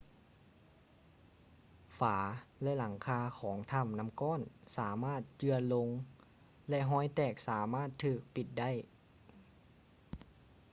[1.97, 2.17] ຝາ
[2.63, 4.41] ແລະ ຫລັງຄາຂອງຖໍ້ານໍ້າກ້ອນ
[4.77, 5.89] ສາມາດເຈື່ອນລົງ
[6.69, 8.71] ແລະ ຮອຍແຕກສາມາດຖືກປິດໄດ້